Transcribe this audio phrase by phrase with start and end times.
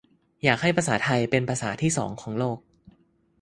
[0.43, 2.57] "อยากให้ภาษาไทยเป็นภาษาที่สองของโลก"